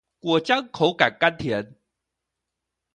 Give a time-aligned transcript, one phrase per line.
[0.19, 1.75] 果漿口感甘甜